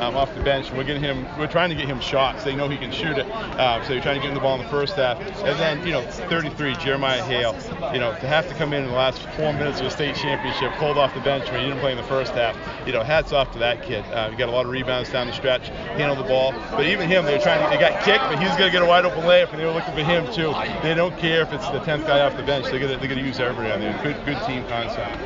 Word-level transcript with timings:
um, 0.00 0.16
off 0.16 0.34
the 0.34 0.42
bench. 0.42 0.70
We're 0.72 0.84
getting 0.84 1.02
him. 1.02 1.26
We're 1.38 1.46
trying 1.46 1.70
to 1.70 1.74
get 1.74 1.86
him 1.86 2.00
shots. 2.00 2.44
They 2.44 2.54
know 2.54 2.68
he 2.68 2.76
can 2.76 2.92
shoot 2.92 3.18
it. 3.18 3.26
Um, 3.58 3.84
so 3.84 3.92
you're 3.92 4.02
trying 4.02 4.16
to 4.16 4.20
get 4.20 4.28
him 4.28 4.34
the 4.34 4.40
ball 4.40 4.56
in 4.58 4.62
the 4.62 4.70
first 4.70 4.94
half. 4.94 5.18
And 5.20 5.58
then 5.58 5.86
you 5.86 5.92
know, 5.92 6.02
33 6.02 6.74
Jeremiah 6.76 7.22
Hale. 7.22 7.56
You 7.92 8.00
know, 8.00 8.12
to 8.20 8.26
have 8.26 8.48
to 8.48 8.54
come 8.54 8.72
in 8.72 8.84
in 8.84 8.90
the 8.90 8.96
last 8.96 9.20
four 9.36 9.52
minutes 9.52 9.80
of 9.80 9.86
a 9.86 9.90
state 9.90 10.14
championship, 10.14 10.72
pulled 10.74 10.98
off 10.98 11.14
the 11.14 11.20
bench 11.20 11.50
when 11.50 11.60
he 11.60 11.66
didn't 11.66 11.80
play 11.80 11.92
in 11.92 11.96
the 11.96 12.04
first 12.04 12.32
half. 12.32 12.56
You 12.86 12.92
know, 12.92 13.02
hats 13.02 13.32
off 13.32 13.52
to 13.52 13.58
that 13.58 13.82
kid. 13.82 14.04
Uh, 14.12 14.30
he 14.30 14.36
got 14.36 14.48
a 14.48 14.52
lot 14.52 14.66
of 14.66 14.72
rebounds 14.72 15.10
down 15.10 15.26
the 15.26 15.32
stretch, 15.32 15.68
handled 15.68 16.18
the 16.18 16.28
ball. 16.28 16.52
But 16.70 16.86
even 16.86 17.08
him, 17.08 17.24
they 17.24 17.36
were 17.36 17.42
trying 17.42 17.62
to. 17.64 17.70
They 17.70 17.80
got 17.80 18.02
kicked, 18.04 18.24
but 18.24 18.38
he's 18.38 18.50
going 18.50 18.70
to 18.70 18.70
get 18.70 18.82
a 18.82 18.86
wide 18.86 19.04
open 19.04 19.22
layup, 19.22 19.50
and 19.50 19.58
they 19.58 19.64
were 19.64 19.72
looking 19.72 19.94
for 19.94 20.02
him 20.02 20.26
too. 20.32 20.52
They 20.82 20.94
don't 20.94 21.16
care 21.18 21.42
if 21.42 21.52
it's 21.52 21.68
the 21.70 21.80
10th 21.80 22.06
guy 22.06 22.20
off 22.20 22.36
the 22.36 22.42
bench. 22.42 22.66
They're 22.66 22.82
they're 22.86 22.98
going 22.98 23.18
to 23.18 23.24
use 23.24 23.40
everybody 23.40 23.70
on 23.70 23.80
there. 23.80 23.98
Good 24.02 24.24
good 24.24 24.42
team 24.46 24.66
concept. 24.68 25.18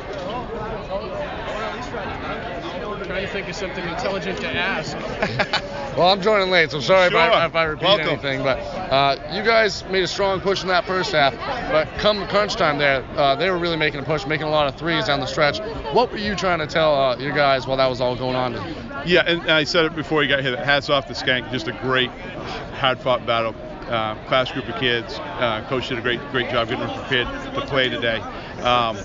Trying 3.07 3.25
to 3.25 3.31
think 3.31 3.47
of 3.47 3.55
something 3.55 3.87
intelligent 3.87 4.39
to 4.41 4.47
ask. 4.47 4.97
Well, 5.97 6.09
I'm 6.09 6.21
joining 6.21 6.51
late, 6.51 6.69
so 6.69 6.79
sorry 6.79 7.07
if, 7.07 7.15
I, 7.15 7.47
if 7.47 7.55
I 7.55 7.63
repeat 7.63 7.85
Welcome. 7.85 8.07
anything. 8.09 8.43
But 8.43 8.59
uh, 8.59 9.17
you 9.33 9.41
guys 9.41 9.83
made 9.85 10.03
a 10.03 10.07
strong 10.07 10.39
push 10.41 10.61
in 10.61 10.67
that 10.67 10.85
first 10.85 11.11
half. 11.11 11.33
But 11.71 11.87
come 11.97 12.27
crunch 12.27 12.55
time 12.55 12.77
there, 12.77 13.03
uh, 13.17 13.33
they 13.35 13.49
were 13.49 13.57
really 13.57 13.77
making 13.77 14.01
a 14.01 14.03
push, 14.03 14.27
making 14.27 14.45
a 14.45 14.49
lot 14.51 14.67
of 14.67 14.75
threes 14.75 15.05
down 15.05 15.21
the 15.21 15.25
stretch. 15.25 15.57
What 15.95 16.11
were 16.11 16.19
you 16.19 16.35
trying 16.35 16.59
to 16.59 16.67
tell 16.67 16.93
uh, 16.93 17.17
your 17.17 17.33
guys 17.33 17.65
while 17.65 17.77
that 17.77 17.89
was 17.89 17.99
all 17.99 18.15
going 18.15 18.35
on? 18.35 18.53
Yeah, 19.07 19.23
and 19.25 19.49
I 19.49 19.63
said 19.63 19.85
it 19.85 19.95
before 19.95 20.21
you 20.21 20.29
got 20.29 20.43
here. 20.43 20.55
Hats 20.55 20.91
off 20.91 21.07
to 21.07 21.15
Schenck. 21.15 21.49
Just 21.49 21.67
a 21.67 21.71
great, 21.71 22.11
hard-fought 22.11 23.25
battle. 23.25 23.55
Uh, 23.89 24.13
class 24.25 24.51
group 24.51 24.69
of 24.69 24.75
kids. 24.75 25.17
Uh, 25.17 25.65
coach 25.67 25.89
did 25.89 25.97
a 25.97 26.01
great, 26.01 26.19
great 26.29 26.51
job 26.51 26.67
getting 26.67 26.85
them 26.85 26.95
prepared 26.95 27.55
to 27.55 27.61
play 27.61 27.89
today. 27.89 28.17
Um, 28.61 28.97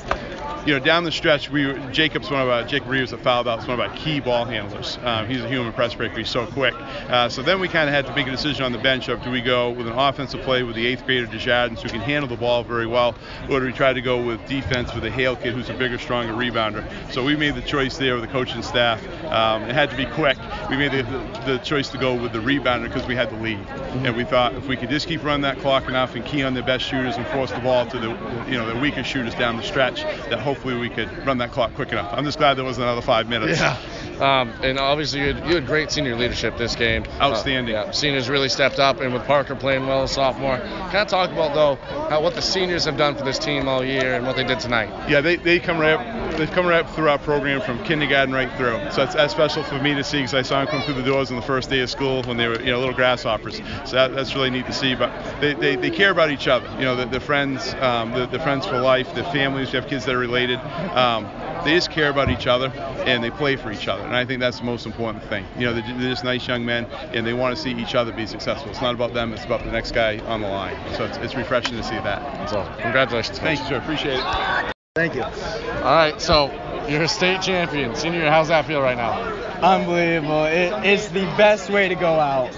you 0.67 0.73
know, 0.73 0.85
down 0.85 1.03
the 1.03 1.11
stretch, 1.11 1.51
we 1.51 1.73
Jacob's 1.91 2.31
one 2.31 2.41
of 2.41 2.49
our 2.49 2.63
Jacob 2.63 2.89
Reeves, 2.89 3.13
a 3.13 3.19
foul 3.19 3.49
out, 3.49 3.61
is 3.61 3.67
one 3.67 3.81
of 3.81 3.91
our 3.91 3.95
key 3.97 4.21
ball 4.21 4.45
handlers. 4.45 4.99
Um, 5.03 5.27
he's 5.27 5.43
a 5.43 5.49
human 5.49 5.73
press 5.73 5.95
breaker. 5.95 6.19
He's 6.19 6.29
so 6.29 6.47
quick. 6.47 6.75
Uh, 6.75 7.29
so 7.29 7.43
then 7.43 7.59
we 7.59 7.67
kind 7.67 7.89
of 7.89 7.95
had 7.95 8.07
to 8.07 8.15
make 8.15 8.29
a 8.29 8.31
decision 8.31 8.65
on 8.65 8.71
the 8.71 8.79
bench 8.79 9.09
of 9.09 9.23
do 9.25 9.31
we 9.31 9.41
go 9.41 9.71
with 9.71 9.89
an 9.89 9.93
offensive 9.93 10.41
play 10.43 10.63
with 10.63 10.77
the 10.77 10.87
eighth 10.87 11.05
grader 11.05 11.27
Desjardins 11.27 11.83
who 11.83 11.89
can 11.89 12.01
handle 12.01 12.29
the 12.29 12.37
ball 12.37 12.63
very 12.63 12.87
well, 12.87 13.15
or 13.51 13.59
do 13.59 13.67
we 13.67 13.73
try 13.73 13.93
to 13.93 14.01
go 14.01 14.23
with 14.23 14.45
defense 14.47 14.95
with 14.95 15.05
a 15.05 15.11
Hale 15.11 15.35
kid 15.35 15.55
who's 15.55 15.69
a 15.69 15.75
bigger, 15.75 15.99
stronger 15.99 16.33
rebounder? 16.33 16.85
So 17.13 17.25
we 17.25 17.37
made 17.37 17.57
the 17.57 17.63
choice 17.63 17.99
there 17.99 18.15
with 18.15 18.23
the 18.23 18.31
coaching 18.31 18.63
staff. 18.63 19.05
Um, 19.25 19.65
it 19.65 19.75
had 19.75 19.91
to 19.91 19.97
be 19.97 20.07
quick. 20.07 20.39
We 20.71 20.77
made 20.77 20.93
the, 20.93 21.03
the, 21.03 21.53
the 21.55 21.59
choice 21.59 21.89
to 21.91 21.99
go 21.99 22.15
with 22.15 22.33
the 22.33 22.39
rebounder 22.39 22.85
because 22.85 23.07
we 23.07 23.17
had 23.17 23.31
the 23.31 23.37
lead, 23.37 23.59
and 24.05 24.17
we 24.17 24.25
thought 24.25 24.55
if 24.55 24.69
we 24.69 24.77
could 24.77 24.91
just 24.91 25.09
keep 25.09 25.25
running 25.25 25.43
that 25.43 25.59
clock 25.59 25.89
enough 25.89 26.15
and 26.15 26.25
key 26.25 26.45
on 26.45 26.55
the 26.55 26.63
best 26.63 26.85
shooters 26.85 27.17
and 27.17 27.27
force 27.29 27.51
the 27.51 27.61
ball 27.61 27.87
to 27.87 27.99
the 27.99 28.11
you 28.49 28.59
know 28.59 28.73
the 28.73 28.79
weaker 28.79 29.03
shooters 29.03 29.35
down 29.35 29.57
the 29.57 29.63
stretch, 29.63 30.03
that 30.31 30.39
hopefully 30.53 30.75
we 30.77 30.91
could 30.91 31.09
run 31.27 31.39
that 31.39 31.51
clock 31.51 31.73
quick 31.75 31.91
enough. 31.93 32.13
I'm 32.13 32.27
just 32.27 32.37
glad 32.37 32.59
there 32.59 32.65
was 32.65 32.77
another 32.77 33.01
five 33.01 33.27
minutes. 33.27 33.59
Yeah. 33.59 33.79
Um, 34.23 34.51
and 34.63 34.79
obviously, 34.79 35.21
you 35.21 35.35
had, 35.35 35.49
you 35.49 35.55
had 35.57 35.67
great 35.67 35.91
senior 35.91 36.15
leadership 36.15 36.57
this 36.57 36.77
game. 36.77 37.05
Outstanding. 37.21 37.75
Uh, 37.75 37.87
yeah, 37.87 37.91
seniors 37.91 38.29
really 38.29 38.49
stepped 38.49 38.79
up, 38.79 39.01
and 39.01 39.13
with 39.13 39.25
Parker 39.25 39.57
playing 39.57 39.87
well 39.87 40.05
as 40.05 40.13
a 40.13 40.15
sophomore. 40.15 40.59
Kind 40.59 40.97
of 40.97 41.09
talk 41.09 41.31
about 41.31 41.55
though 41.55 41.75
how, 42.09 42.23
what 42.23 42.35
the 42.35 42.43
seniors 42.43 42.85
have 42.85 42.97
done 42.97 43.17
for 43.17 43.25
this 43.25 43.39
team 43.39 43.67
all 43.69 43.85
year 43.85 44.15
and 44.15 44.25
what 44.25 44.37
they 44.37 44.45
did 44.45 44.61
tonight. 44.61 44.91
Yeah, 45.11 45.21
they, 45.21 45.37
they 45.37 45.59
come 45.59 45.79
right 45.79 45.95
up, 45.95 46.37
they've 46.37 46.51
come 46.51 46.67
right 46.67 46.85
up 46.85 46.95
through 46.95 47.09
our 47.09 47.19
program 47.19 47.61
from 47.63 47.83
kindergarten 47.85 48.33
right 48.33 48.51
through. 48.57 48.79
So 48.93 49.03
it's 49.03 49.15
that's 49.15 49.33
special 49.33 49.65
for 49.65 49.81
me 49.81 49.95
to 49.95 50.05
see 50.05 50.19
because 50.19 50.35
I 50.35 50.43
saw 50.43 50.61
them 50.61 50.69
come 50.69 50.83
through 50.83 51.03
the 51.03 51.11
doors 51.11 51.31
on 51.31 51.37
the 51.37 51.43
first 51.43 51.69
day 51.69 51.81
of 51.81 51.91
school 51.91 52.23
when 52.23 52.37
they 52.37 52.47
were 52.47 52.61
you 52.61 52.71
know 52.71 52.79
little 52.79 52.95
grasshoppers. 52.95 53.57
So 53.87 53.97
that, 53.97 54.15
that's 54.15 54.35
really 54.37 54.51
neat 54.51 54.67
to 54.67 54.73
see. 54.73 54.95
But 54.95 55.41
they, 55.41 55.55
they, 55.55 55.77
they 55.77 55.91
care 55.91 56.11
about 56.11 56.31
each 56.31 56.47
other. 56.47 56.69
You 56.75 56.85
know, 56.85 56.95
the, 56.95 57.07
the 57.07 57.21
friends, 57.21 57.75
um, 57.75 58.13
the, 58.13 58.27
the 58.27 58.39
friends 58.39 58.67
for 58.67 58.79
life, 58.79 59.13
the 59.15 59.25
families. 59.25 59.73
We 59.73 59.79
have 59.81 59.89
kids 59.89 60.05
that 60.05 60.15
are 60.15 60.19
related. 60.19 60.61
Um, 60.61 61.25
they 61.65 61.75
just 61.75 61.91
care 61.91 62.11
about 62.11 62.31
each 62.31 62.47
other 62.47 62.69
and 63.07 63.23
they 63.23 63.31
play 63.31 63.57
for 63.57 63.71
each 63.73 63.89
other. 63.89 64.03
And 64.03 64.17
I 64.17 64.25
think 64.25 64.41
that's 64.41 64.59
the 64.59 64.65
most 64.65 64.87
important 64.87 65.25
thing. 65.25 65.45
You 65.57 65.67
know, 65.67 65.75
they're, 65.75 65.83
they're 65.83 66.11
just 66.11 66.25
nice 66.25 66.47
young 66.47 66.65
men 66.65 66.87
and 67.15 67.27
they 67.27 67.33
want 67.33 67.57
to 67.57 67.63
see 67.63 67.73
each 67.73 67.95
other 67.95 68.13
be 68.13 68.27
successful. 68.27 68.71
It's 68.71 68.83
not 68.83 68.95
about 68.95 69.15
them. 69.15 69.33
It's 69.33 69.45
about 69.45 69.65
the 69.65 69.73
next 69.73 69.93
guy 69.93 70.19
on 70.27 70.41
the 70.41 70.49
line. 70.49 70.77
So 70.95 71.05
it's, 71.05 71.17
it's 71.19 71.35
refreshing 71.35 71.77
to 71.77 71.83
see 71.83 71.97
that. 71.97 72.49
So 72.49 72.65
congratulations. 72.81 73.39
Thank 73.39 73.61
you, 73.61 73.67
sir. 73.67 73.77
Appreciate 73.77 74.19
it. 74.19 74.73
Thank 74.95 75.15
you. 75.15 75.23
All 75.23 75.31
right, 75.31 76.21
so 76.21 76.51
you're 76.87 77.05
a 77.05 77.09
state 77.09 77.41
champion, 77.41 77.95
senior. 77.97 78.29
How's 78.29 78.49
that 78.49 78.67
feel 78.67 78.83
right 78.83 78.97
now? 78.97 79.23
Unbelievable. 79.63 80.45
It, 80.45 80.73
it's 80.85 81.09
the 81.09 81.25
best 81.39 81.71
way 81.71 81.89
to 81.89 81.95
go 81.95 82.13
out. 82.21 82.51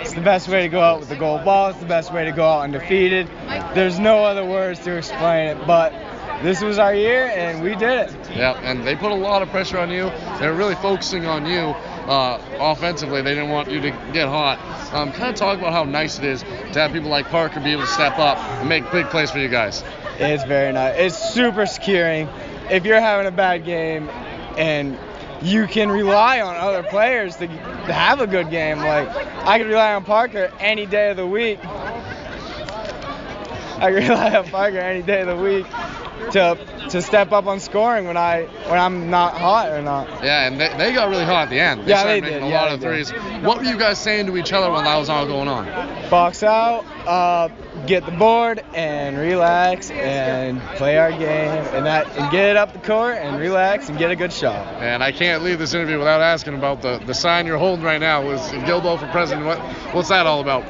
It's 0.00 0.14
the 0.14 0.22
best 0.22 0.48
way 0.48 0.62
to 0.62 0.68
go 0.68 0.80
out 0.80 1.00
with 1.00 1.08
the 1.08 1.16
gold 1.16 1.44
ball. 1.44 1.68
It's 1.68 1.80
the 1.80 1.86
best 1.86 2.12
way 2.12 2.24
to 2.24 2.32
go 2.32 2.44
out 2.44 2.62
undefeated. 2.62 3.28
There's 3.74 3.98
no 3.98 4.24
other 4.24 4.44
words 4.44 4.80
to 4.80 4.96
explain 4.96 5.48
it, 5.48 5.66
but 5.66 5.92
this 6.42 6.60
was 6.62 6.78
our 6.78 6.94
year 6.94 7.30
and 7.34 7.62
we 7.62 7.74
did 7.74 8.08
it. 8.08 8.30
Yeah, 8.36 8.58
and 8.62 8.86
they 8.86 8.96
put 8.96 9.12
a 9.12 9.14
lot 9.14 9.42
of 9.42 9.48
pressure 9.50 9.78
on 9.78 9.90
you. 9.90 10.10
They're 10.38 10.54
really 10.54 10.74
focusing 10.76 11.26
on 11.26 11.46
you 11.46 11.74
uh, 12.06 12.40
offensively. 12.58 13.22
They 13.22 13.34
didn't 13.34 13.50
want 13.50 13.70
you 13.70 13.80
to 13.80 13.90
get 14.12 14.28
hot. 14.28 14.58
Um, 14.92 15.12
kind 15.12 15.30
of 15.30 15.36
talk 15.36 15.58
about 15.58 15.72
how 15.72 15.84
nice 15.84 16.18
it 16.18 16.24
is 16.24 16.42
to 16.42 16.80
have 16.80 16.92
people 16.92 17.10
like 17.10 17.28
Parker 17.28 17.60
be 17.60 17.72
able 17.72 17.82
to 17.82 17.88
step 17.88 18.18
up 18.18 18.38
and 18.38 18.68
make 18.68 18.90
big 18.92 19.06
plays 19.06 19.30
for 19.30 19.38
you 19.38 19.48
guys. 19.48 19.82
It's 20.18 20.44
very 20.44 20.72
nice. 20.72 20.94
It's 20.98 21.16
super 21.16 21.66
securing. 21.66 22.28
If 22.70 22.84
you're 22.84 23.00
having 23.00 23.26
a 23.26 23.34
bad 23.34 23.64
game 23.64 24.08
and 24.56 24.98
you 25.42 25.66
can 25.66 25.90
rely 25.90 26.40
on 26.40 26.56
other 26.56 26.82
players 26.82 27.36
to, 27.36 27.46
to 27.46 27.92
have 27.92 28.20
a 28.20 28.26
good 28.26 28.50
game, 28.50 28.78
like 28.78 29.08
I 29.46 29.58
can 29.58 29.68
rely 29.68 29.94
on 29.94 30.04
Parker 30.04 30.52
any 30.60 30.86
day 30.86 31.10
of 31.10 31.16
the 31.16 31.26
week. 31.26 31.58
I 33.76 33.90
can 33.90 33.94
rely 34.08 34.34
on 34.36 34.44
Parker 34.46 34.78
any 34.78 35.02
day 35.02 35.22
of 35.22 35.26
the 35.26 35.36
week 35.36 35.66
to 36.32 36.58
to 36.90 37.02
step 37.02 37.32
up 37.32 37.46
on 37.46 37.60
scoring 37.60 38.06
when 38.06 38.16
I 38.16 38.44
when 38.68 38.78
I'm 38.78 39.10
not 39.10 39.34
hot 39.34 39.70
or 39.70 39.82
not. 39.82 40.06
Yeah, 40.22 40.46
and 40.46 40.60
they, 40.60 40.68
they 40.76 40.92
got 40.92 41.08
really 41.08 41.24
hot 41.24 41.44
at 41.44 41.50
the 41.50 41.58
end. 41.60 41.82
They 41.84 41.90
Yeah, 41.90 42.00
started 42.00 42.24
they 42.24 42.30
making 42.30 42.42
did. 42.42 42.48
a 42.48 42.50
Yeah, 42.50 42.62
lot 42.62 42.72
of 42.72 42.80
did. 42.80 42.86
threes. 42.88 43.10
What 43.42 43.58
were 43.58 43.64
you 43.64 43.76
guys 43.78 43.98
saying 43.98 44.26
to 44.26 44.36
each 44.36 44.52
other 44.52 44.70
while 44.70 44.82
that 44.82 44.96
was 44.96 45.08
all 45.08 45.26
going 45.26 45.48
on? 45.48 45.66
Box 46.10 46.42
out, 46.42 46.84
uh, 47.06 47.48
get 47.86 48.04
the 48.06 48.12
board, 48.12 48.62
and 48.74 49.18
relax 49.18 49.90
and 49.90 50.60
play 50.76 50.98
our 50.98 51.10
game, 51.10 51.20
and 51.74 51.86
that 51.86 52.06
and 52.16 52.30
get 52.30 52.50
it 52.50 52.56
up 52.56 52.72
the 52.72 52.78
court 52.78 53.16
and 53.18 53.38
relax 53.38 53.88
and 53.88 53.98
get 53.98 54.10
a 54.10 54.16
good 54.16 54.32
shot. 54.32 54.66
And 54.82 55.02
I 55.02 55.12
can't 55.12 55.42
leave 55.42 55.58
this 55.58 55.74
interview 55.74 55.98
without 55.98 56.20
asking 56.20 56.54
about 56.54 56.82
the, 56.82 56.98
the 56.98 57.14
sign 57.14 57.46
you're 57.46 57.58
holding 57.58 57.84
right 57.84 58.00
now. 58.00 58.22
Was 58.26 58.40
Gilbo 58.50 58.98
for 58.98 59.06
president? 59.08 59.46
What 59.46 59.58
what's 59.94 60.08
that 60.08 60.26
all 60.26 60.40
about? 60.40 60.64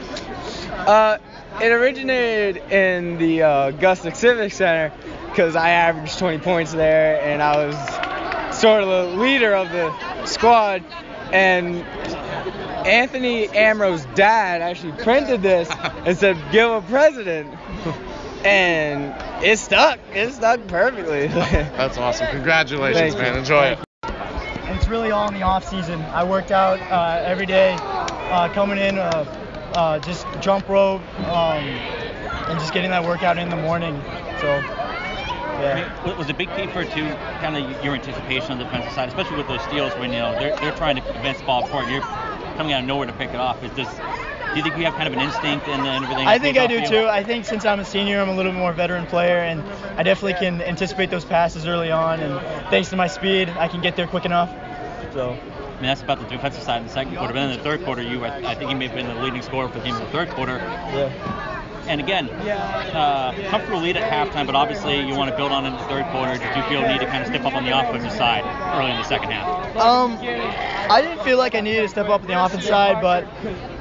Uh, 0.86 1.18
it 1.60 1.70
originated 1.70 2.56
in 2.72 3.16
the 3.18 3.42
uh, 3.42 3.68
Augusta 3.68 4.14
Civic 4.14 4.52
Center 4.52 4.92
because 5.34 5.56
I 5.56 5.70
averaged 5.70 6.16
20 6.20 6.38
points 6.38 6.72
there, 6.72 7.20
and 7.20 7.42
I 7.42 7.66
was 7.66 8.56
sort 8.56 8.84
of 8.84 8.88
the 8.88 9.20
leader 9.20 9.52
of 9.52 9.68
the 9.72 10.26
squad. 10.26 10.84
And 11.32 11.78
Anthony 12.86 13.48
Amro's 13.48 14.04
dad 14.14 14.62
actually 14.62 14.92
printed 15.02 15.42
this 15.42 15.68
and 16.06 16.16
said, 16.16 16.36
"Give 16.52 16.70
a 16.70 16.82
president," 16.82 17.52
and 18.44 19.12
it 19.44 19.58
stuck. 19.58 19.98
It 20.12 20.30
stuck 20.30 20.64
perfectly. 20.68 21.26
That's 21.26 21.98
awesome. 21.98 22.28
Congratulations, 22.28 23.14
Thank 23.14 23.18
man. 23.18 23.32
you. 23.32 23.40
Enjoy 23.40 23.64
it. 23.64 23.78
And 24.04 24.76
it's 24.76 24.86
really 24.86 25.10
all 25.10 25.26
in 25.26 25.34
the 25.34 25.42
off 25.42 25.68
season. 25.68 26.00
I 26.00 26.22
worked 26.22 26.52
out 26.52 26.80
uh, 26.92 27.22
every 27.24 27.46
day, 27.46 27.76
uh, 27.80 28.48
coming 28.54 28.78
in, 28.78 28.98
uh, 28.98 29.72
uh, 29.74 29.98
just 29.98 30.26
jump 30.40 30.68
rope, 30.68 31.02
um, 31.28 31.64
and 32.46 32.60
just 32.60 32.72
getting 32.72 32.90
that 32.90 33.02
workout 33.02 33.36
in 33.36 33.48
the 33.50 33.56
morning. 33.56 34.00
So, 34.40 34.62
yeah. 35.60 35.94
I 36.02 36.06
mean, 36.06 36.16
was 36.16 36.28
a 36.28 36.34
big 36.34 36.54
key 36.56 36.66
for 36.68 36.84
too, 36.84 37.06
kind 37.40 37.56
of 37.56 37.84
your 37.84 37.94
anticipation 37.94 38.52
on 38.52 38.58
the 38.58 38.64
defensive 38.64 38.92
side, 38.92 39.08
especially 39.08 39.36
with 39.36 39.48
those 39.48 39.62
steals 39.62 39.92
when 39.94 40.12
you 40.12 40.18
know 40.18 40.32
they're, 40.32 40.56
they're 40.56 40.76
trying 40.76 40.96
to 40.96 41.08
advance 41.16 41.38
the 41.38 41.44
ball 41.44 41.66
forward, 41.66 41.90
you're 41.90 42.02
coming 42.56 42.72
out 42.72 42.80
of 42.80 42.86
nowhere 42.86 43.06
to 43.06 43.12
pick 43.14 43.30
it 43.30 43.36
off. 43.36 43.62
Is 43.62 43.72
this? 43.72 43.88
Do 43.88 44.58
you 44.58 44.62
think 44.62 44.76
you 44.76 44.84
have 44.84 44.94
kind 44.94 45.08
of 45.08 45.14
an 45.14 45.20
instinct 45.20 45.66
and 45.66 45.82
and 45.82 46.04
everything? 46.04 46.26
I 46.26 46.38
think 46.38 46.56
I 46.58 46.66
do 46.66 46.86
too. 46.86 47.06
I 47.06 47.24
think 47.24 47.44
since 47.44 47.64
I'm 47.64 47.80
a 47.80 47.84
senior, 47.84 48.20
I'm 48.20 48.28
a 48.28 48.36
little 48.36 48.52
bit 48.52 48.58
more 48.58 48.72
veteran 48.72 49.06
player, 49.06 49.38
and 49.38 49.60
I 49.98 50.02
definitely 50.04 50.34
can 50.34 50.62
anticipate 50.62 51.10
those 51.10 51.24
passes 51.24 51.66
early 51.66 51.90
on. 51.90 52.20
And 52.20 52.40
thanks 52.70 52.90
to 52.90 52.96
my 52.96 53.08
speed, 53.08 53.48
I 53.48 53.66
can 53.68 53.80
get 53.80 53.96
there 53.96 54.06
quick 54.06 54.24
enough. 54.24 54.50
So. 55.12 55.30
I 55.30 55.76
mean, 55.78 55.88
that's 55.88 56.02
about 56.02 56.20
the 56.20 56.26
defensive 56.26 56.62
side 56.62 56.78
in 56.78 56.86
the 56.86 56.92
second 56.92 57.16
quarter. 57.16 57.32
But 57.32 57.40
then 57.40 57.50
in 57.50 57.56
the 57.56 57.62
third 57.64 57.84
quarter, 57.84 58.00
you, 58.00 58.24
I, 58.24 58.52
I 58.52 58.54
think 58.54 58.70
you 58.70 58.76
may 58.76 58.86
have 58.86 58.94
been 58.94 59.08
the 59.08 59.20
leading 59.20 59.42
scorer 59.42 59.68
for 59.68 59.78
the 59.78 59.84
team 59.84 59.96
in 59.96 60.00
the 60.00 60.10
third 60.10 60.28
quarter. 60.30 60.58
Yeah. 60.58 61.53
And 61.86 62.00
again, 62.00 62.28
uh, 62.30 63.34
comfortable 63.50 63.80
lead 63.80 63.96
at 63.96 64.10
halftime, 64.10 64.46
but 64.46 64.54
obviously 64.54 65.00
you 65.00 65.14
want 65.14 65.30
to 65.30 65.36
build 65.36 65.52
on 65.52 65.66
in 65.66 65.72
the 65.72 65.78
third 65.80 66.06
quarter. 66.06 66.32
Did 66.38 66.56
you 66.56 66.62
feel 66.64 66.80
need 66.82 67.00
to 67.00 67.06
kind 67.06 67.22
of 67.22 67.28
step 67.28 67.44
up 67.44 67.54
on 67.54 67.64
the 67.64 67.78
offensive 67.78 68.12
side 68.12 68.44
early 68.78 68.90
in 68.90 68.96
the 68.96 69.04
second 69.04 69.30
half? 69.30 69.76
Um, 69.76 70.16
I 70.90 71.02
didn't 71.02 71.22
feel 71.24 71.36
like 71.36 71.54
I 71.54 71.60
needed 71.60 71.82
to 71.82 71.88
step 71.88 72.08
up 72.08 72.22
on 72.22 72.26
the 72.26 72.42
offense 72.42 72.66
side, 72.66 73.02
but 73.02 73.24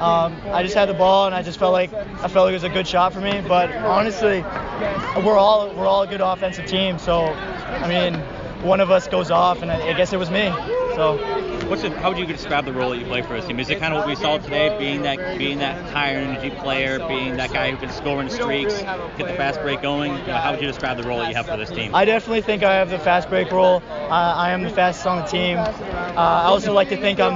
um, 0.01 0.35
I 0.51 0.63
just 0.63 0.75
had 0.75 0.89
the 0.89 0.93
ball 0.93 1.27
and 1.27 1.35
I 1.35 1.43
just 1.43 1.59
felt 1.59 1.71
like 1.71 1.93
I 1.93 2.27
felt 2.27 2.45
like 2.45 2.51
it 2.51 2.55
was 2.55 2.63
a 2.63 2.69
good 2.69 2.87
shot 2.87 3.13
for 3.13 3.21
me. 3.21 3.41
But 3.47 3.71
honestly, 3.71 4.41
we're 5.23 5.37
all 5.37 5.73
we're 5.73 5.87
all 5.87 6.03
a 6.03 6.07
good 6.07 6.21
offensive 6.21 6.65
team, 6.65 6.99
so 6.99 7.25
I 7.25 7.87
mean, 7.87 8.19
one 8.63 8.79
of 8.79 8.91
us 8.91 9.07
goes 9.07 9.31
off, 9.31 9.61
and 9.61 9.71
I, 9.71 9.89
I 9.89 9.93
guess 9.93 10.13
it 10.13 10.19
was 10.19 10.29
me. 10.29 10.49
So 10.95 11.17
What's 11.73 11.81
the, 11.81 11.89
how 11.89 12.09
would 12.09 12.19
you 12.19 12.27
describe 12.27 12.65
the 12.65 12.71
role 12.71 12.91
that 12.91 12.99
you 12.99 13.05
play 13.05 13.23
for 13.23 13.33
this 13.33 13.47
team? 13.47 13.59
Is 13.59 13.67
it 13.71 13.79
kind 13.79 13.95
of 13.95 14.01
what 14.01 14.07
we 14.07 14.13
saw 14.13 14.37
today, 14.37 14.77
being 14.77 15.01
that 15.01 15.39
being 15.39 15.57
that 15.57 15.83
high 15.89 16.11
energy 16.11 16.51
player, 16.51 16.99
being 17.07 17.37
that 17.37 17.51
guy 17.51 17.71
who 17.71 17.77
can 17.77 17.89
score 17.89 18.21
in 18.21 18.29
streaks, 18.29 18.79
get 18.83 19.17
the 19.17 19.33
fast 19.33 19.59
break 19.59 19.81
going? 19.81 20.11
You 20.11 20.27
know, 20.27 20.37
how 20.37 20.51
would 20.51 20.61
you 20.61 20.67
describe 20.67 20.97
the 20.97 21.03
role 21.03 21.17
that 21.17 21.29
you 21.29 21.35
have 21.35 21.47
for 21.47 21.57
this 21.57 21.71
team? 21.71 21.95
I 21.95 22.05
definitely 22.05 22.43
think 22.43 22.61
I 22.61 22.75
have 22.75 22.91
the 22.91 22.99
fast 22.99 23.27
break 23.27 23.49
role. 23.49 23.81
Uh, 23.89 24.05
I 24.13 24.51
am 24.51 24.61
the 24.61 24.69
fastest 24.69 25.07
on 25.07 25.23
the 25.23 25.25
team. 25.25 25.57
Uh, 25.57 25.63
I 26.15 26.43
also 26.43 26.73
like 26.73 26.89
to 26.89 26.97
think 26.97 27.19
I'm 27.19 27.33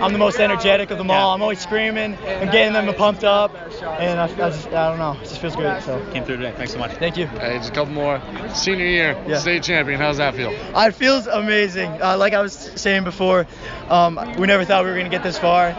I'm 0.00 0.12
the 0.12 0.18
most 0.18 0.38
energetic 0.38 0.92
of 0.92 0.98
them 0.98 1.10
all. 1.10 1.34
I'm 1.34 1.42
always 1.42 1.58
screaming 1.58 2.14
and 2.14 2.50
getting 2.52 2.72
them 2.72 2.94
pumped 2.94 3.24
up, 3.24 3.52
and 3.82 4.20
I, 4.20 4.24
I, 4.24 4.28
just, 4.28 4.68
I 4.68 4.88
don't 4.88 4.98
know, 4.98 5.20
it 5.20 5.28
just 5.28 5.40
feels 5.40 5.56
great. 5.56 5.82
So 5.82 5.98
Came 6.12 6.24
through 6.24 6.36
today. 6.36 6.54
Thanks 6.56 6.72
so 6.72 6.78
much. 6.78 6.92
thank 6.92 7.16
you. 7.16 7.26
Hey, 7.26 7.58
just 7.58 7.70
a 7.70 7.72
couple 7.72 7.92
more. 7.92 8.22
Senior 8.54 8.86
year, 8.86 9.24
Yeah. 9.26 9.38
state 9.38 9.62
champion. 9.64 9.98
How's 10.00 10.18
that 10.18 10.34
feel? 10.36 10.52
It 10.52 10.94
feels 10.94 11.26
amazing. 11.26 11.90
Uh, 12.00 12.16
like 12.16 12.34
I 12.34 12.40
was 12.40 12.52
saying 12.54 13.04
before, 13.04 13.46
um, 13.88 14.16
we 14.38 14.46
never 14.46 14.64
thought 14.64 14.84
we 14.84 14.90
were 14.90 14.96
going 14.96 15.10
to 15.10 15.16
get 15.16 15.22
this 15.22 15.38
far, 15.38 15.72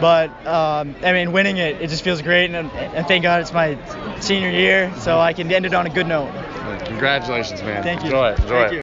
but 0.00 0.30
um, 0.46 0.94
I 1.02 1.12
mean, 1.12 1.32
winning 1.32 1.58
it, 1.58 1.80
it 1.82 1.90
just 1.90 2.02
feels 2.02 2.22
great, 2.22 2.50
and, 2.50 2.70
and 2.70 3.06
thank 3.06 3.22
God 3.22 3.40
it's 3.40 3.52
my 3.52 3.78
senior 4.20 4.50
year, 4.50 4.92
so 4.98 5.18
I 5.18 5.32
can 5.32 5.50
end 5.52 5.66
it 5.66 5.74
on 5.74 5.86
a 5.86 5.90
good 5.90 6.06
note. 6.06 6.30
Congratulations, 6.86 7.62
man. 7.62 7.82
Thank 7.82 8.00
you. 8.00 8.06
Enjoy 8.06 8.30
it. 8.30 8.38
Enjoy 8.40 8.48
Thank 8.48 8.72
it. 8.72 8.76
you. 8.76 8.82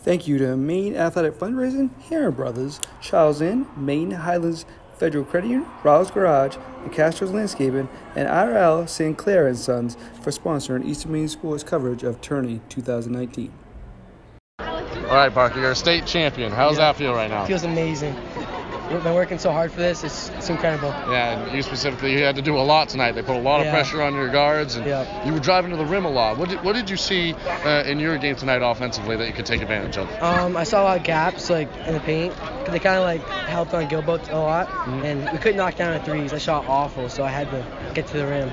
Thank 0.00 0.28
you 0.28 0.36
to 0.38 0.56
Maine 0.56 0.96
Athletic 0.96 1.34
Fundraising, 1.34 1.90
Heron 2.02 2.34
Brothers, 2.34 2.78
Charles 3.00 3.40
Inn, 3.40 3.66
Maine 3.74 4.10
Highlands 4.10 4.66
Federal 4.98 5.24
Credit 5.24 5.48
Union, 5.48 5.70
Rouse 5.82 6.10
Garage, 6.10 6.56
the 6.82 6.90
Castro's 6.90 7.30
Landscaping, 7.30 7.88
and 8.14 8.28
IRL 8.28 8.88
St. 8.88 9.16
Clair 9.16 9.46
and 9.46 9.58
Sons 9.58 9.96
for 10.22 10.30
sponsoring 10.30 10.84
Eastern 10.84 11.12
Maine 11.12 11.28
Sports 11.28 11.64
coverage 11.64 12.02
of 12.02 12.20
Tourney 12.20 12.60
2019. 12.68 13.50
All 15.14 15.20
right, 15.20 15.32
Parker, 15.32 15.60
you're 15.60 15.70
a 15.70 15.76
state 15.76 16.06
champion. 16.06 16.50
How's 16.50 16.78
that 16.78 16.96
feel 16.96 17.14
right 17.14 17.30
now? 17.30 17.46
feels 17.46 17.62
amazing. 17.62 18.16
We've 18.90 19.00
been 19.04 19.14
working 19.14 19.38
so 19.38 19.52
hard 19.52 19.70
for 19.70 19.78
this. 19.78 20.02
It's, 20.02 20.28
it's 20.30 20.50
incredible. 20.50 20.88
Yeah, 20.88 21.38
and 21.44 21.56
you 21.56 21.62
specifically, 21.62 22.14
you 22.14 22.24
had 22.24 22.34
to 22.34 22.42
do 22.42 22.58
a 22.58 22.66
lot 22.66 22.88
tonight. 22.88 23.12
They 23.12 23.22
put 23.22 23.36
a 23.36 23.40
lot 23.40 23.64
of 23.64 23.70
pressure 23.70 24.02
on 24.02 24.14
your 24.14 24.28
guards, 24.28 24.74
and 24.74 24.84
Yeah. 24.84 25.24
you 25.24 25.32
were 25.32 25.38
driving 25.38 25.70
to 25.70 25.76
the 25.76 25.86
rim 25.86 26.04
a 26.04 26.10
lot. 26.10 26.36
What 26.36 26.48
did, 26.48 26.64
what 26.64 26.72
did 26.74 26.90
you 26.90 26.96
see 26.96 27.32
uh, 27.32 27.84
in 27.86 28.00
your 28.00 28.18
game 28.18 28.34
tonight 28.34 28.60
offensively 28.60 29.16
that 29.16 29.28
you 29.28 29.32
could 29.32 29.46
take 29.46 29.62
advantage 29.62 29.98
of? 29.98 30.10
Um, 30.20 30.56
I 30.56 30.64
saw 30.64 30.82
a 30.82 30.84
lot 30.84 30.96
of 30.98 31.04
gaps 31.04 31.48
like 31.48 31.68
in 31.86 31.94
the 31.94 32.00
paint 32.00 32.34
because 32.34 32.72
they 32.72 32.80
kind 32.80 32.96
of 32.96 33.04
like 33.04 33.24
helped 33.46 33.72
on 33.72 33.86
Gilboa 33.86 34.20
a 34.30 34.36
lot, 34.36 34.68
and 35.04 35.30
we 35.30 35.38
couldn't 35.38 35.58
knock 35.58 35.76
down 35.76 35.96
the 35.96 36.04
threes. 36.04 36.32
I 36.32 36.38
shot 36.38 36.66
awful, 36.66 37.08
so 37.08 37.22
I 37.22 37.30
had 37.30 37.48
to 37.52 37.64
get 37.94 38.08
to 38.08 38.16
the 38.16 38.26
rim. 38.26 38.50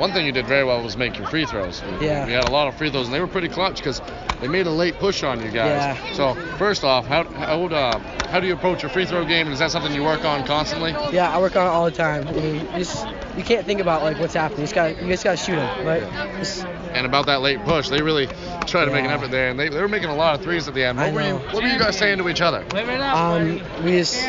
One 0.00 0.10
thing 0.14 0.24
you 0.24 0.32
did 0.32 0.46
very 0.46 0.64
well 0.64 0.82
was 0.82 0.96
make 0.96 1.18
your 1.18 1.26
free 1.26 1.44
throws. 1.44 1.82
Yeah. 2.00 2.26
You 2.26 2.32
had 2.32 2.48
a 2.48 2.50
lot 2.50 2.66
of 2.66 2.76
free 2.76 2.90
throws, 2.90 3.08
and 3.08 3.14
they 3.14 3.20
were 3.20 3.26
pretty 3.26 3.48
clutch 3.48 3.76
because 3.76 4.00
they 4.42 4.48
made 4.48 4.66
a 4.66 4.70
late 4.70 4.96
push 4.98 5.22
on 5.22 5.38
you 5.40 5.50
guys. 5.50 5.96
Yeah. 5.98 6.12
So 6.12 6.34
first 6.58 6.84
off, 6.84 7.06
how 7.06 7.24
how, 7.24 7.64
uh, 7.64 7.98
how 8.28 8.40
do 8.40 8.46
you 8.46 8.52
approach 8.54 8.82
your 8.82 8.90
free 8.90 9.06
throw 9.06 9.24
game, 9.24 9.46
and 9.46 9.54
is 9.54 9.60
that 9.60 9.70
something 9.70 9.94
you 9.94 10.02
work 10.02 10.24
on 10.24 10.44
constantly? 10.44 10.90
Yeah, 11.12 11.34
I 11.34 11.40
work 11.40 11.56
on 11.56 11.66
it 11.66 11.70
all 11.70 11.84
the 11.86 11.90
time. 11.90 12.26
I 12.28 12.32
mean, 12.32 12.54
you 12.56 12.60
just 12.72 13.06
you 13.36 13.44
can't 13.44 13.64
think 13.64 13.80
about 13.80 14.02
like 14.02 14.18
what's 14.18 14.34
happening. 14.34 14.60
You 14.60 14.64
just 14.64 14.74
got 14.74 15.00
you 15.00 15.08
just 15.08 15.24
gotta 15.24 15.36
shoot 15.38 15.56
them, 15.56 15.86
right? 15.86 16.02
Just- 16.38 16.66
And 16.92 17.06
about 17.06 17.24
that 17.26 17.40
late 17.40 17.62
push, 17.64 17.88
they 17.88 18.02
really 18.02 18.26
tried 18.66 18.84
to 18.84 18.90
make 18.92 19.04
an 19.06 19.10
effort 19.10 19.30
there, 19.30 19.48
and 19.48 19.58
they, 19.58 19.70
they 19.70 19.80
were 19.80 19.88
making 19.88 20.10
a 20.10 20.14
lot 20.14 20.34
of 20.34 20.42
threes 20.44 20.68
at 20.68 20.74
the 20.74 20.84
end. 20.84 20.98
What 20.98 21.14
were 21.14 21.22
you. 21.22 21.36
What 21.36 21.62
were 21.62 21.68
you 21.68 21.78
guys 21.78 21.96
saying 21.96 22.18
to 22.18 22.28
each 22.28 22.42
other? 22.42 22.64
Um, 23.00 23.60
we 23.84 23.92
just, 23.92 24.20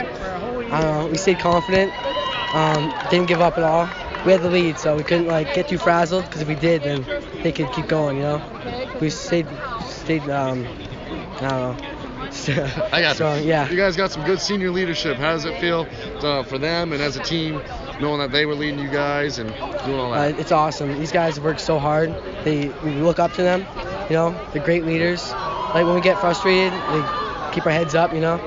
I 0.71 1.05
we 1.11 1.17
stayed 1.17 1.39
confident. 1.39 1.91
Um, 2.55 2.93
didn't 3.09 3.27
give 3.27 3.41
up 3.41 3.57
at 3.57 3.63
all. 3.63 3.89
We 4.25 4.31
had 4.31 4.41
the 4.41 4.49
lead, 4.49 4.77
so 4.79 4.95
we 4.95 5.03
couldn't 5.03 5.27
like 5.27 5.53
get 5.53 5.67
too 5.67 5.77
frazzled. 5.77 6.23
Because 6.25 6.41
if 6.41 6.47
we 6.47 6.55
did, 6.55 6.83
then 6.83 7.03
they 7.41 7.51
could 7.51 7.71
keep 7.73 7.87
going. 7.87 8.15
You 8.17 8.23
know, 8.23 8.41
we 9.01 9.09
stayed, 9.09 9.47
stayed. 10.03 10.29
Um, 10.29 10.65
I 10.67 11.39
don't 11.39 11.49
know. 11.49 11.77
I 12.91 13.01
got 13.01 13.15
strong. 13.15 13.39
you. 13.39 13.45
Yeah. 13.49 13.69
You 13.69 13.77
guys 13.77 13.95
got 13.95 14.11
some 14.11 14.23
good 14.25 14.39
senior 14.39 14.71
leadership. 14.71 15.17
How 15.17 15.31
does 15.33 15.45
it 15.45 15.59
feel 15.59 15.87
uh, 16.21 16.43
for 16.43 16.57
them 16.57 16.91
and 16.93 17.01
as 17.01 17.15
a 17.15 17.23
team, 17.23 17.61
knowing 17.99 18.19
that 18.19 18.31
they 18.31 18.45
were 18.45 18.55
leading 18.55 18.79
you 18.79 18.89
guys 18.89 19.37
and 19.39 19.49
doing 19.85 19.99
all 19.99 20.13
Uh, 20.13 20.29
that? 20.31 20.39
it's 20.39 20.51
awesome. 20.51 20.97
These 20.99 21.11
guys 21.11 21.39
work 21.39 21.59
so 21.59 21.79
hard. 21.79 22.13
They 22.43 22.69
we 22.83 22.91
look 22.95 23.19
up 23.19 23.33
to 23.33 23.43
them. 23.43 23.65
You 24.09 24.15
know, 24.15 24.35
they're 24.51 24.63
great 24.63 24.85
leaders. 24.85 25.31
Like 25.31 25.85
when 25.85 25.95
we 25.95 26.01
get 26.01 26.19
frustrated, 26.19 26.73
they 26.73 27.03
keep 27.53 27.65
our 27.65 27.71
heads 27.71 27.95
up. 27.95 28.13
You 28.13 28.19
know, 28.21 28.37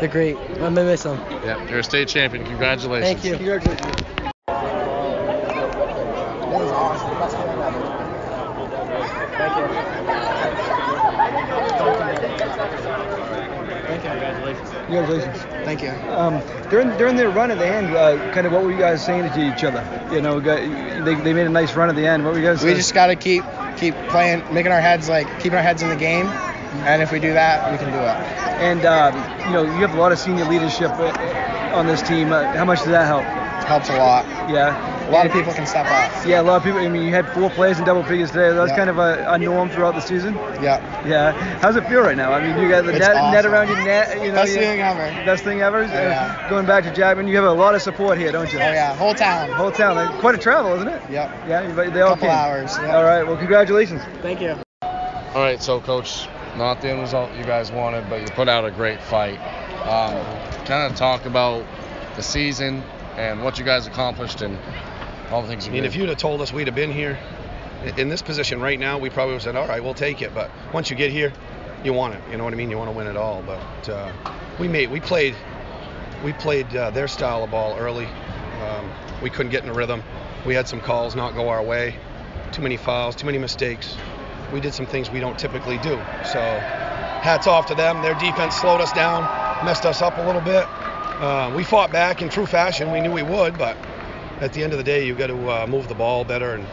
they're 0.00 0.08
great. 0.08 0.36
I'm 0.36 0.74
gonna 0.74 0.84
miss 0.84 1.02
them. 1.02 1.18
yeah, 1.44 1.68
you're 1.68 1.80
a 1.80 1.84
state 1.84 2.08
champion. 2.08 2.44
Congratulations. 2.44 3.20
Thank 3.22 3.40
you. 3.40 3.46
That 3.46 3.64
was 6.60 6.70
awesome. 6.72 7.18
Best 7.18 7.36
game 7.36 7.48
ever. 7.60 7.92
Thank 9.36 9.56
you. 9.56 9.66
Thank 14.06 14.72
you. 14.72 14.75
Congratulations. 14.86 15.36
Thank 15.64 15.82
you. 15.82 15.90
Um, 15.90 16.40
during 16.70 16.96
during 16.96 17.16
their 17.16 17.30
run 17.30 17.50
at 17.50 17.58
the 17.58 17.66
end, 17.66 17.94
uh, 17.94 18.32
kind 18.32 18.46
of 18.46 18.52
what 18.52 18.62
were 18.62 18.70
you 18.70 18.78
guys 18.78 19.04
saying 19.04 19.30
to 19.32 19.40
each 19.40 19.64
other? 19.64 19.82
You 20.12 20.20
know, 20.20 20.40
got, 20.40 20.58
they, 21.04 21.14
they 21.14 21.32
made 21.32 21.46
a 21.46 21.50
nice 21.50 21.74
run 21.74 21.88
at 21.88 21.96
the 21.96 22.06
end. 22.06 22.24
What 22.24 22.34
were 22.34 22.40
you 22.40 22.46
guys 22.46 22.58
We 22.62 22.68
saying? 22.68 22.76
just 22.76 22.94
got 22.94 23.06
to 23.06 23.16
keep 23.16 23.44
keep 23.76 23.94
playing, 24.10 24.42
making 24.54 24.72
our 24.72 24.80
heads 24.80 25.08
like 25.08 25.26
keeping 25.40 25.56
our 25.56 25.62
heads 25.62 25.82
in 25.82 25.88
the 25.88 25.96
game, 25.96 26.26
and 26.26 27.02
if 27.02 27.10
we 27.10 27.18
do 27.18 27.32
that, 27.32 27.70
we 27.72 27.78
can 27.78 27.92
do 27.92 27.98
it. 27.98 28.16
And 28.62 28.86
um, 28.86 29.14
you 29.48 29.52
know, 29.54 29.62
you 29.64 29.80
have 29.86 29.94
a 29.94 30.00
lot 30.00 30.12
of 30.12 30.18
senior 30.18 30.44
leadership 30.44 30.90
uh, 30.92 31.74
on 31.74 31.86
this 31.86 32.00
team. 32.02 32.32
Uh, 32.32 32.44
how 32.56 32.64
much 32.64 32.78
does 32.78 32.88
that 32.88 33.06
help? 33.06 33.24
helps 33.66 33.88
a 33.90 33.96
lot. 33.98 34.24
Yeah. 34.48 34.95
A 35.06 35.10
lot 35.10 35.24
of 35.26 35.32
people 35.32 35.52
can 35.52 35.66
step 35.66 35.86
up. 35.86 36.26
Yeah, 36.26 36.40
a 36.40 36.42
lot 36.42 36.56
of 36.56 36.64
people. 36.64 36.80
I 36.80 36.88
mean, 36.88 37.02
you 37.02 37.10
had 37.14 37.28
four 37.32 37.48
players 37.50 37.78
in 37.78 37.84
double 37.84 38.02
figures 38.02 38.30
today. 38.32 38.52
That's 38.52 38.70
Yeah. 38.70 38.76
kind 38.76 38.90
of 38.90 38.98
a, 38.98 39.24
a 39.28 39.38
norm 39.38 39.70
throughout 39.70 39.94
the 39.94 40.00
season. 40.00 40.34
Yeah. 40.60 40.80
Yeah. 41.06 41.32
How's 41.60 41.76
it 41.76 41.86
feel 41.88 42.00
right 42.00 42.16
now? 42.16 42.32
I 42.32 42.40
mean, 42.44 42.60
you 42.60 42.68
got 42.68 42.84
the 42.84 42.90
It's 42.90 42.98
net, 42.98 43.14
net 43.32 43.46
around 43.46 43.68
your 43.68 43.76
net. 43.84 44.20
You 44.20 44.28
know, 44.28 44.34
Best 44.34 44.54
you- 44.54 44.60
thing 44.60 44.80
ever. 44.80 45.24
Best 45.24 45.44
thing 45.44 45.60
ever. 45.60 45.84
Uh, 45.84 45.88
Yeah. 45.92 46.46
Going 46.50 46.66
back 46.66 46.82
to 46.84 46.92
Jackman, 46.92 47.28
you 47.28 47.36
have 47.36 47.44
a 47.44 47.52
lot 47.52 47.74
of 47.76 47.82
support 47.82 48.18
here, 48.18 48.32
don't 48.32 48.52
you? 48.52 48.58
Oh 48.58 48.62
yeah, 48.62 48.96
whole 48.96 49.14
town. 49.14 49.50
Whole 49.52 49.70
town. 49.70 49.94
Like, 49.94 50.18
quite 50.18 50.34
a 50.34 50.38
travel, 50.38 50.74
isn't 50.74 50.88
it? 50.88 51.00
Yep. 51.10 51.30
Yeah. 51.48 51.72
But 51.76 51.94
they 51.94 52.00
all 52.00 52.10
Couple 52.14 52.28
came. 52.28 52.36
hours, 52.36 52.76
yeah. 52.82 52.96
All 52.96 53.04
right. 53.04 53.24
Well, 53.24 53.36
congratulations. 53.36 54.02
Thank 54.22 54.40
you. 54.40 54.56
All 54.82 55.42
right, 55.42 55.62
so 55.62 55.80
coach, 55.80 56.26
not 56.56 56.80
the 56.80 56.88
end 56.88 57.00
result 57.00 57.30
you 57.38 57.44
guys 57.44 57.70
wanted, 57.70 58.08
but 58.10 58.22
you 58.22 58.26
put 58.28 58.48
out 58.48 58.64
a 58.64 58.70
great 58.72 59.00
fight. 59.02 59.38
Um, 59.86 60.16
kind 60.64 60.90
of 60.90 60.96
talk 60.96 61.26
about 61.26 61.62
the 62.16 62.22
season 62.22 62.82
and 63.16 63.42
what 63.44 63.58
you 63.58 63.64
guys 63.64 63.86
accomplished 63.86 64.40
and 64.42 64.58
all 65.30 65.42
the 65.42 65.48
things 65.48 65.66
you 65.66 65.72
I 65.72 65.74
mean, 65.74 65.84
if 65.84 65.96
you'd 65.96 66.08
have 66.08 66.18
told 66.18 66.40
us 66.40 66.52
we'd 66.52 66.66
have 66.66 66.76
been 66.76 66.92
here 66.92 67.18
in 67.96 68.08
this 68.08 68.22
position 68.22 68.60
right 68.60 68.78
now, 68.78 68.98
we 68.98 69.10
probably 69.10 69.34
would 69.34 69.42
have 69.42 69.54
said, 69.54 69.56
all 69.56 69.66
right, 69.66 69.82
we'll 69.82 69.94
take 69.94 70.22
it. 70.22 70.34
But 70.34 70.50
once 70.72 70.90
you 70.90 70.96
get 70.96 71.10
here, 71.10 71.32
you 71.84 71.92
want 71.92 72.14
it. 72.14 72.20
You 72.30 72.36
know 72.36 72.44
what 72.44 72.52
I 72.52 72.56
mean? 72.56 72.70
You 72.70 72.78
want 72.78 72.90
to 72.90 72.96
win 72.96 73.06
it 73.06 73.16
all. 73.16 73.42
But 73.42 73.88
uh, 73.88 74.12
we 74.58 74.68
made, 74.68 74.90
we 74.90 75.00
played, 75.00 75.34
we 76.24 76.32
played 76.32 76.74
uh, 76.74 76.90
their 76.90 77.08
style 77.08 77.44
of 77.44 77.50
ball 77.50 77.76
early. 77.78 78.06
Um, 78.06 78.90
we 79.22 79.30
couldn't 79.30 79.52
get 79.52 79.62
in 79.62 79.68
a 79.68 79.74
rhythm. 79.74 80.02
We 80.46 80.54
had 80.54 80.68
some 80.68 80.80
calls 80.80 81.14
not 81.14 81.34
go 81.34 81.48
our 81.48 81.62
way. 81.62 81.96
Too 82.52 82.62
many 82.62 82.76
fouls, 82.76 83.16
too 83.16 83.26
many 83.26 83.38
mistakes. 83.38 83.96
We 84.52 84.60
did 84.60 84.74
some 84.74 84.86
things 84.86 85.10
we 85.10 85.20
don't 85.20 85.38
typically 85.38 85.78
do. 85.78 85.96
So 86.24 86.40
hats 86.40 87.46
off 87.46 87.66
to 87.66 87.74
them. 87.74 88.02
Their 88.02 88.14
defense 88.14 88.56
slowed 88.56 88.80
us 88.80 88.92
down, 88.92 89.22
messed 89.64 89.84
us 89.84 90.02
up 90.02 90.18
a 90.18 90.22
little 90.22 90.40
bit. 90.40 90.64
Uh, 90.64 91.52
we 91.56 91.64
fought 91.64 91.90
back 91.90 92.22
in 92.22 92.28
true 92.28 92.46
fashion. 92.46 92.92
We 92.92 93.00
knew 93.00 93.10
we 93.10 93.22
would, 93.22 93.58
but 93.58 93.76
at 94.40 94.52
the 94.52 94.62
end 94.62 94.72
of 94.72 94.78
the 94.78 94.84
day, 94.84 95.06
you've 95.06 95.18
got 95.18 95.28
to 95.28 95.50
uh, 95.50 95.66
move 95.66 95.88
the 95.88 95.94
ball 95.94 96.24
better 96.24 96.54
and 96.54 96.66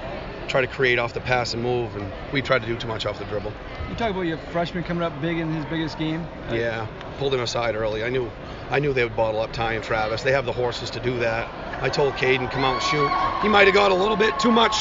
try 0.50 0.62
to 0.62 0.68
create 0.68 1.00
off 1.00 1.14
the 1.14 1.22
pass 1.22 1.54
and 1.54 1.64
move. 1.64 1.96
And 1.96 2.12
we 2.32 2.42
tried 2.42 2.62
to 2.62 2.68
do 2.68 2.78
too 2.78 2.88
much 2.88 3.06
off 3.06 3.20
the 3.20 3.26
dribble. 3.26 3.54
You 3.90 3.96
talk 3.96 4.12
about 4.12 4.22
your 4.22 4.38
freshman 4.38 4.84
coming 4.84 5.04
up 5.04 5.20
big 5.22 5.38
in 5.38 5.54
his 5.54 5.66
biggest 5.66 5.98
game. 5.98 6.26
Yeah, 6.52 6.88
pulled 7.18 7.34
him 7.34 7.40
aside 7.40 7.76
early. 7.76 8.04
I 8.04 8.10
knew, 8.10 8.30
I 8.70 8.80
knew 8.80 8.94
they 8.94 9.04
would 9.04 9.16
bottle 9.16 9.42
up 9.42 9.54
Ty 9.54 9.74
and 9.74 9.84
Travis. 9.84 10.24
They 10.24 10.32
have 10.32 10.46
the 10.46 10.52
horses 10.52 10.90
to 10.92 11.00
do 11.00 11.20
that. 11.20 11.50
I 11.82 11.90
told 11.90 12.14
Caden 12.14 12.50
come 12.52 12.64
out 12.64 12.76
and 12.76 12.84
shoot. 12.84 13.10
He 13.42 13.50
might 13.50 13.68
have 13.68 13.74
got 13.74 13.92
a 13.92 13.96
little 13.96 14.18
bit 14.18 14.40
too 14.40 14.52
much 14.52 14.76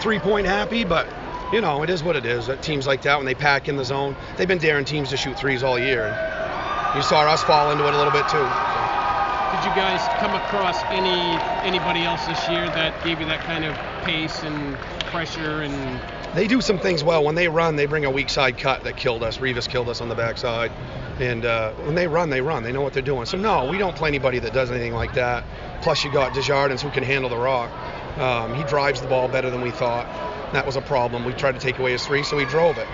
three-point 0.00 0.46
happy, 0.46 0.84
but 0.84 1.06
you 1.52 1.60
know 1.60 1.82
it 1.82 1.90
is 1.90 2.02
what 2.02 2.16
it 2.16 2.24
is. 2.26 2.46
That 2.46 2.62
teams 2.62 2.86
like 2.86 3.02
that 3.02 3.16
when 3.16 3.26
they 3.26 3.34
pack 3.34 3.68
in 3.68 3.76
the 3.76 3.84
zone, 3.84 4.16
they've 4.36 4.48
been 4.48 4.58
daring 4.58 4.84
teams 4.84 5.10
to 5.10 5.16
shoot 5.16 5.38
threes 5.38 5.62
all 5.62 5.78
year. 5.78 6.06
And 6.06 6.96
you 6.96 7.02
saw 7.02 7.20
us 7.22 7.42
fall 7.42 7.70
into 7.70 7.86
it 7.86 7.94
a 7.94 7.96
little 7.96 8.12
bit 8.12 8.28
too. 8.28 8.46
Did 9.52 9.64
you 9.64 9.74
guys 9.74 10.00
come 10.20 10.34
across 10.34 10.80
any 10.84 11.36
anybody 11.66 12.04
else 12.04 12.24
this 12.26 12.48
year 12.48 12.66
that 12.66 13.02
gave 13.04 13.18
you 13.18 13.26
that 13.26 13.40
kind 13.40 13.64
of 13.64 13.74
pace 14.04 14.42
and 14.44 14.76
pressure 15.10 15.62
and 15.62 16.00
They 16.36 16.46
do 16.46 16.60
some 16.60 16.78
things 16.78 17.02
well. 17.02 17.24
When 17.24 17.34
they 17.34 17.48
run, 17.48 17.74
they 17.74 17.86
bring 17.86 18.04
a 18.04 18.10
weak 18.10 18.30
side 18.30 18.58
cut 18.58 18.84
that 18.84 18.96
killed 18.96 19.24
us. 19.24 19.38
Revis 19.38 19.68
killed 19.68 19.88
us 19.88 20.00
on 20.00 20.08
the 20.08 20.14
backside. 20.14 20.70
And 21.18 21.44
uh, 21.44 21.72
when 21.72 21.96
they 21.96 22.06
run, 22.06 22.30
they 22.30 22.40
run. 22.40 22.62
They 22.62 22.70
know 22.70 22.80
what 22.80 22.92
they're 22.92 23.02
doing. 23.02 23.26
So 23.26 23.36
no, 23.36 23.68
we 23.68 23.76
don't 23.76 23.96
play 23.96 24.08
anybody 24.08 24.38
that 24.38 24.52
does 24.52 24.70
anything 24.70 24.94
like 24.94 25.14
that. 25.14 25.44
Plus, 25.82 26.04
you 26.04 26.12
got 26.12 26.32
Desjardins 26.32 26.80
who 26.80 26.90
can 26.90 27.02
handle 27.02 27.28
the 27.28 27.36
rock. 27.36 27.70
Um, 28.18 28.54
he 28.54 28.62
drives 28.64 29.00
the 29.00 29.08
ball 29.08 29.26
better 29.26 29.50
than 29.50 29.62
we 29.62 29.72
thought. 29.72 30.06
That 30.52 30.64
was 30.64 30.76
a 30.76 30.80
problem. 30.82 31.24
We 31.24 31.32
tried 31.32 31.52
to 31.52 31.60
take 31.60 31.78
away 31.78 31.92
his 31.92 32.06
three, 32.06 32.22
so 32.22 32.38
he 32.38 32.44
drove 32.44 32.78
it. 32.78 32.86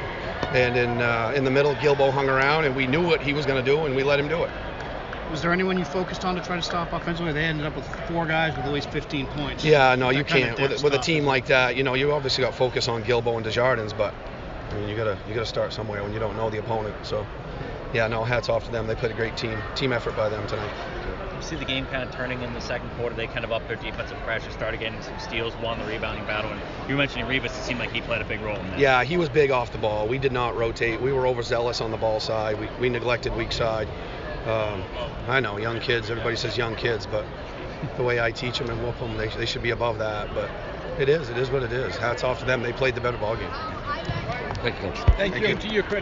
And 0.54 0.76
in 0.76 1.02
uh, 1.02 1.32
in 1.36 1.44
the 1.44 1.50
middle, 1.50 1.74
Gilbo 1.76 2.10
hung 2.10 2.28
around, 2.28 2.64
and 2.64 2.74
we 2.74 2.86
knew 2.86 3.04
what 3.06 3.20
he 3.20 3.34
was 3.34 3.44
going 3.44 3.62
to 3.62 3.70
do, 3.70 3.84
and 3.84 3.94
we 3.94 4.02
let 4.02 4.18
him 4.18 4.28
do 4.28 4.42
it. 4.44 4.50
Was 5.30 5.42
there 5.42 5.52
anyone 5.52 5.76
you 5.76 5.84
focused 5.84 6.24
on 6.24 6.34
to 6.36 6.40
try 6.40 6.56
to 6.56 6.62
stop 6.62 6.92
offensively? 6.92 7.32
They 7.32 7.44
ended 7.44 7.66
up 7.66 7.74
with 7.74 7.86
four 8.08 8.26
guys 8.26 8.56
with 8.56 8.64
at 8.64 8.72
least 8.72 8.90
15 8.90 9.26
points. 9.26 9.64
Yeah, 9.64 9.94
no, 9.96 10.10
you 10.10 10.18
That 10.18 10.28
kind 10.28 10.44
can't. 10.56 10.60
With, 10.60 10.82
with 10.82 10.94
a 10.94 10.98
team 10.98 11.24
like 11.24 11.46
that, 11.46 11.76
you 11.76 11.82
know, 11.82 11.94
you 11.94 12.12
obviously 12.12 12.44
got 12.44 12.54
focus 12.54 12.88
on 12.88 13.02
Gilbo 13.02 13.34
and 13.34 13.44
Desjardins, 13.44 13.92
but 13.92 14.14
I 14.70 14.74
mean, 14.74 14.88
you 14.88 14.96
gotta 14.96 15.18
you 15.28 15.34
gotta 15.34 15.46
start 15.46 15.72
somewhere 15.72 16.02
when 16.02 16.12
you 16.12 16.18
don't 16.18 16.36
know 16.36 16.50
the 16.50 16.58
opponent. 16.58 16.94
So 17.02 17.26
yeah, 17.92 18.06
no, 18.06 18.24
hats 18.24 18.48
off 18.48 18.64
to 18.66 18.72
them. 18.72 18.86
They 18.86 18.94
played 18.94 19.12
a 19.12 19.14
great 19.14 19.36
team 19.36 19.58
team 19.74 19.92
effort 19.92 20.16
by 20.16 20.28
them 20.28 20.46
tonight. 20.46 20.72
You 21.36 21.42
see 21.42 21.56
the 21.56 21.64
game 21.64 21.86
kind 21.86 22.02
of 22.02 22.14
turning 22.14 22.40
in 22.42 22.54
the 22.54 22.60
second 22.60 22.88
quarter. 22.90 23.14
They 23.14 23.26
kind 23.26 23.44
of 23.44 23.52
upped 23.52 23.68
their 23.68 23.76
defensive 23.76 24.16
pressure, 24.20 24.50
started 24.52 24.80
getting 24.80 25.00
some 25.02 25.18
steals, 25.18 25.54
won 25.56 25.78
the 25.78 25.84
rebounding 25.84 26.24
battle. 26.24 26.50
And 26.50 26.60
you 26.88 26.94
were 26.94 26.98
mentioning 26.98 27.26
Rivas. 27.26 27.52
It 27.52 27.62
seemed 27.62 27.78
like 27.78 27.90
he 27.90 28.00
played 28.00 28.22
a 28.22 28.24
big 28.24 28.40
role 28.40 28.56
in 28.56 28.70
that. 28.70 28.78
Yeah, 28.78 29.04
he 29.04 29.16
was 29.18 29.28
big 29.28 29.50
off 29.50 29.70
the 29.70 29.78
ball. 29.78 30.08
We 30.08 30.18
did 30.18 30.32
not 30.32 30.56
rotate. 30.56 31.00
We 31.00 31.12
were 31.12 31.26
overzealous 31.26 31.82
on 31.82 31.90
the 31.90 31.98
ball 31.98 32.20
side. 32.20 32.58
We, 32.58 32.68
we 32.80 32.88
neglected 32.88 33.36
weak 33.36 33.52
side. 33.52 33.86
Um, 34.46 34.82
I 35.28 35.40
know, 35.40 35.56
young 35.58 35.80
kids. 35.80 36.10
Everybody 36.10 36.36
says 36.36 36.56
young 36.56 36.76
kids, 36.76 37.06
but 37.06 37.26
the 37.96 38.02
way 38.02 38.20
I 38.20 38.30
teach 38.30 38.58
them 38.58 38.70
and 38.70 38.82
whoop 38.82 38.98
them, 38.98 39.16
they, 39.16 39.28
they 39.28 39.46
should 39.46 39.62
be 39.62 39.70
above 39.70 39.98
that. 39.98 40.32
But 40.34 40.50
it 41.00 41.08
is. 41.08 41.28
It 41.28 41.36
is 41.36 41.50
what 41.50 41.62
it 41.62 41.72
is. 41.72 41.96
Hats 41.96 42.22
off 42.22 42.38
to 42.40 42.44
them. 42.44 42.62
They 42.62 42.72
played 42.72 42.94
the 42.94 43.00
better 43.00 43.18
ball 43.18 43.36
game. 43.36 43.50
Thank 44.62 44.82
you, 44.82 44.90
coach. 44.90 44.98
Thank, 45.16 45.36
you. 45.36 45.54
To 45.54 45.68
your 45.68 45.82
credit. 45.82 45.94